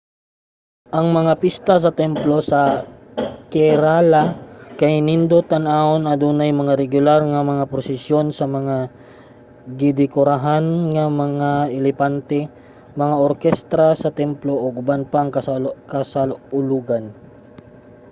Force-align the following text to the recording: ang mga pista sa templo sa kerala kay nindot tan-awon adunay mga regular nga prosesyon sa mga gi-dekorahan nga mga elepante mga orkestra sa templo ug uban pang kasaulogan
ang 0.97 1.07
mga 1.17 1.33
pista 1.43 1.75
sa 1.83 1.91
templo 2.01 2.35
sa 2.51 2.61
kerala 3.51 4.23
kay 4.79 4.93
nindot 5.07 5.45
tan-awon 5.51 6.03
adunay 6.13 6.51
mga 6.61 6.73
regular 6.83 7.19
nga 7.31 7.71
prosesyon 7.73 8.27
sa 8.37 8.45
mga 8.55 8.77
gi-dekorahan 9.79 10.65
nga 10.93 11.05
mga 11.23 11.49
elepante 11.77 12.39
mga 13.01 13.15
orkestra 13.27 13.87
sa 14.01 14.09
templo 14.21 14.53
ug 14.65 14.75
uban 14.81 15.01
pang 15.11 15.29
kasaulogan 15.93 17.03